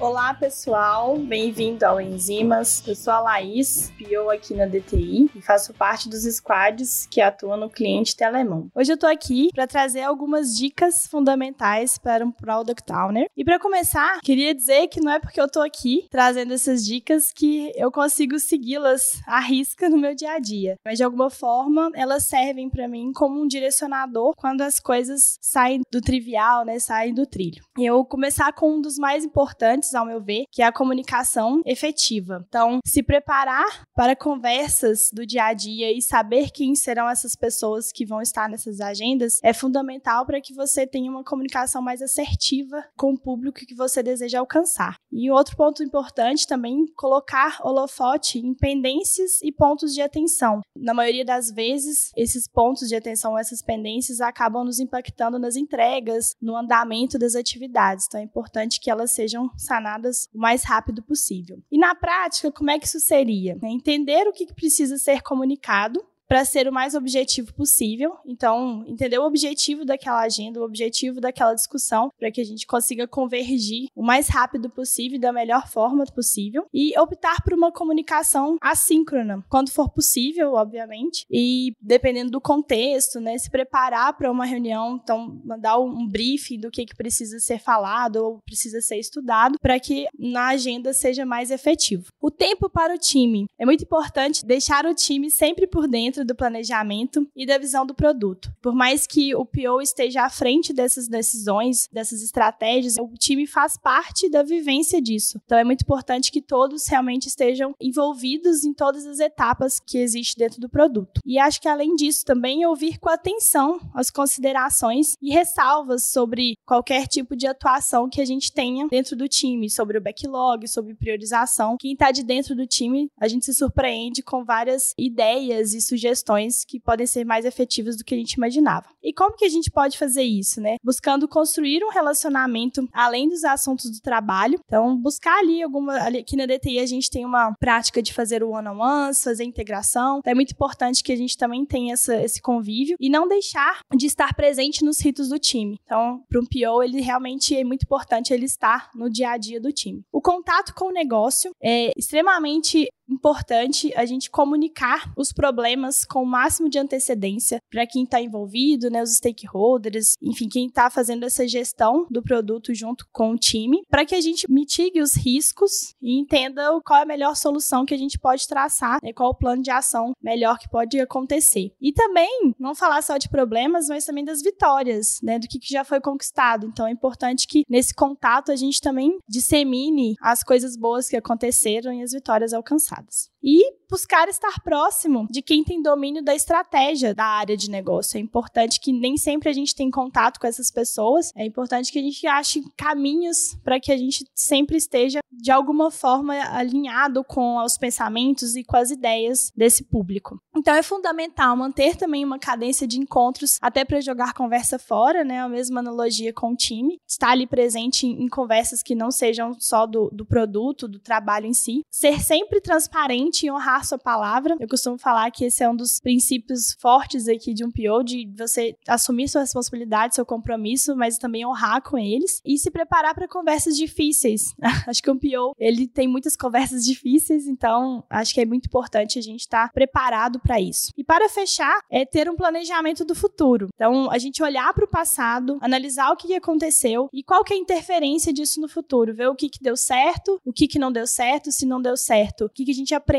[0.00, 2.86] Olá, pessoal, bem-vindo ao Enzimas.
[2.86, 7.56] Eu sou a Laís, PO aqui na DTI e faço parte dos squads que atuam
[7.56, 8.68] no cliente Telemon.
[8.76, 13.26] Hoje eu tô aqui para trazer algumas dicas fundamentais para um Product Owner.
[13.36, 17.32] E para começar, queria dizer que não é porque eu tô aqui trazendo essas dicas
[17.32, 21.90] que eu consigo segui-las à risca no meu dia a dia, mas de alguma forma
[21.94, 27.12] elas servem para mim como um direcionador quando as coisas saem do trivial, né, saem
[27.12, 27.64] do trilho.
[27.76, 30.72] E eu vou começar com um dos mais importantes ao meu ver, que é a
[30.72, 32.44] comunicação efetiva.
[32.48, 37.90] Então, se preparar para conversas do dia a dia e saber quem serão essas pessoas
[37.92, 42.84] que vão estar nessas agendas é fundamental para que você tenha uma comunicação mais assertiva
[42.96, 44.96] com o público que você deseja alcançar.
[45.10, 50.60] E outro ponto importante também, colocar holofote em pendências e pontos de atenção.
[50.76, 56.34] Na maioria das vezes, esses pontos de atenção, essas pendências acabam nos impactando nas entregas,
[56.40, 58.06] no andamento das atividades.
[58.06, 61.62] Então é importante que elas sejam sanadas o mais rápido possível.
[61.70, 63.56] E na prática, como é que isso seria?
[63.62, 68.16] É entender o que precisa ser comunicado para ser o mais objetivo possível.
[68.26, 73.08] Então, entender o objetivo daquela agenda, o objetivo daquela discussão, para que a gente consiga
[73.08, 76.66] convergir o mais rápido possível e da melhor forma possível.
[76.72, 81.24] E optar por uma comunicação assíncrona, quando for possível, obviamente.
[81.30, 86.70] E dependendo do contexto, né, se preparar para uma reunião, então mandar um briefing do
[86.70, 91.50] que, que precisa ser falado ou precisa ser estudado, para que na agenda seja mais
[91.50, 92.12] efetivo.
[92.20, 93.46] O tempo para o time.
[93.58, 97.86] É muito importante deixar o time sempre por dentro dentro do planejamento e da visão
[97.86, 98.52] do produto.
[98.60, 103.76] Por mais que o PO esteja à frente dessas decisões, dessas estratégias, o time faz
[103.76, 105.40] parte da vivência disso.
[105.44, 110.44] Então é muito importante que todos realmente estejam envolvidos em todas as etapas que existem
[110.44, 111.20] dentro do produto.
[111.24, 117.06] E acho que além disso também ouvir com atenção as considerações e ressalvas sobre qualquer
[117.06, 121.76] tipo de atuação que a gente tenha dentro do time, sobre o backlog, sobre priorização.
[121.78, 126.07] Quem está de dentro do time, a gente se surpreende com várias ideias e sugestões
[126.08, 128.86] sugestões que podem ser mais efetivas do que a gente imaginava.
[129.02, 130.76] E como que a gente pode fazer isso, né?
[130.82, 134.58] Buscando construir um relacionamento além dos assuntos do trabalho.
[134.64, 135.96] Então, buscar ali alguma.
[135.96, 140.18] Aqui na DTI a gente tem uma prática de fazer o one-on-ones, fazer integração.
[140.18, 143.80] Então, é muito importante que a gente também tenha essa, esse convívio e não deixar
[143.94, 145.78] de estar presente nos ritos do time.
[145.84, 149.60] Então, para um PO, ele realmente é muito importante ele estar no dia a dia
[149.60, 150.02] do time.
[150.12, 156.26] O contato com o negócio é extremamente importante a gente comunicar os problemas com o
[156.26, 161.46] máximo de antecedência para quem está envolvido, né, os stakeholders, enfim, quem está fazendo essa
[161.46, 166.18] gestão do produto junto com o time, para que a gente mitigue os riscos e
[166.18, 169.62] entenda qual é a melhor solução que a gente pode traçar, né, qual o plano
[169.62, 171.72] de ação melhor que pode acontecer.
[171.80, 175.72] E também não falar só de problemas, mas também das vitórias, né, do que, que
[175.72, 176.66] já foi conquistado.
[176.66, 181.92] Então é importante que nesse contato a gente também dissemine as coisas boas que aconteceram
[181.92, 182.97] e as vitórias alcançadas.
[182.98, 183.30] paths.
[183.42, 188.18] E buscar estar próximo de quem tem domínio da estratégia da área de negócio.
[188.18, 191.32] É importante que nem sempre a gente tem contato com essas pessoas.
[191.34, 195.90] É importante que a gente ache caminhos para que a gente sempre esteja de alguma
[195.90, 200.40] forma alinhado com os pensamentos e com as ideias desse público.
[200.56, 205.40] Então é fundamental manter também uma cadência de encontros até para jogar conversa fora, né?
[205.40, 209.86] A mesma analogia com o time, estar ali presente em, conversas que não sejam só
[209.86, 214.56] do, do produto, do trabalho em si, ser sempre transparente e honrar sua palavra.
[214.58, 218.30] Eu costumo falar que esse é um dos princípios fortes aqui de um PO, de
[218.36, 223.28] você assumir sua responsabilidade, seu compromisso, mas também honrar com eles e se preparar para
[223.28, 224.54] conversas difíceis.
[224.86, 229.18] acho que um PO, ele tem muitas conversas difíceis, então acho que é muito importante
[229.18, 230.92] a gente estar tá preparado para isso.
[230.96, 233.68] E para fechar, é ter um planejamento do futuro.
[233.74, 237.56] Então, a gente olhar para o passado, analisar o que aconteceu e qual que é
[237.56, 240.92] a interferência disso no futuro, ver o que, que deu certo, o que, que não
[240.92, 243.17] deu certo, se não deu certo, o que, que a gente aprendeu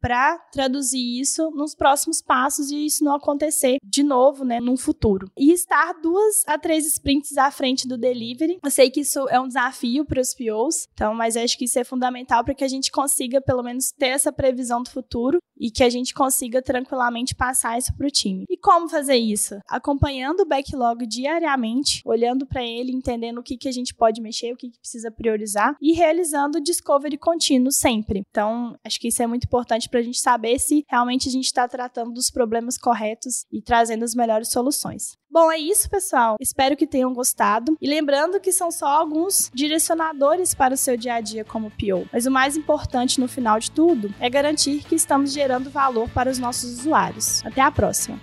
[0.00, 5.30] para traduzir isso nos próximos passos e isso não acontecer de novo, né, num futuro.
[5.36, 8.58] E estar duas a três sprints à frente do delivery.
[8.62, 11.78] Eu sei que isso é um desafio para os POs, então, mas acho que isso
[11.78, 15.70] é fundamental para que a gente consiga pelo menos ter essa previsão do futuro e
[15.70, 18.44] que a gente consiga tranquilamente passar isso para o time.
[18.48, 19.58] E como fazer isso?
[19.68, 24.52] Acompanhando o backlog diariamente, olhando para ele, entendendo o que, que a gente pode mexer,
[24.52, 28.22] o que, que precisa priorizar e realizando discovery contínuo sempre.
[28.30, 31.46] Então, acho que isso é muito importante para a gente saber se realmente a gente
[31.46, 35.16] está tratando dos problemas corretos e trazendo as melhores soluções.
[35.30, 36.36] Bom, é isso, pessoal.
[36.40, 37.76] Espero que tenham gostado.
[37.80, 42.08] E lembrando que são só alguns direcionadores para o seu dia a dia como PO.
[42.12, 46.30] Mas o mais importante no final de tudo é garantir que estamos gerando valor para
[46.30, 47.44] os nossos usuários.
[47.44, 48.20] Até a próxima!